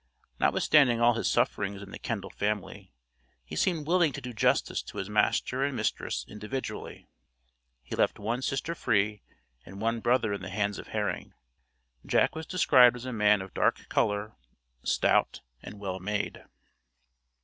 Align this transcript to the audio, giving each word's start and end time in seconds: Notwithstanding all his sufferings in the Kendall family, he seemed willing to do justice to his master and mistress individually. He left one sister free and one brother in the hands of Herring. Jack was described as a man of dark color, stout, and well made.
Notwithstanding 0.39 0.99
all 0.99 1.13
his 1.13 1.29
sufferings 1.29 1.83
in 1.83 1.91
the 1.91 1.99
Kendall 1.99 2.31
family, 2.31 2.91
he 3.45 3.55
seemed 3.55 3.85
willing 3.85 4.11
to 4.13 4.19
do 4.19 4.33
justice 4.33 4.81
to 4.81 4.97
his 4.97 5.11
master 5.11 5.63
and 5.63 5.77
mistress 5.77 6.25
individually. 6.27 7.07
He 7.83 7.95
left 7.95 8.17
one 8.17 8.41
sister 8.41 8.73
free 8.73 9.21
and 9.63 9.79
one 9.79 9.99
brother 9.99 10.33
in 10.33 10.41
the 10.41 10.49
hands 10.49 10.79
of 10.79 10.87
Herring. 10.87 11.35
Jack 12.03 12.33
was 12.33 12.47
described 12.47 12.95
as 12.95 13.05
a 13.05 13.13
man 13.13 13.43
of 13.43 13.53
dark 13.53 13.89
color, 13.89 14.35
stout, 14.83 15.41
and 15.61 15.79
well 15.79 15.99
made. 15.99 16.45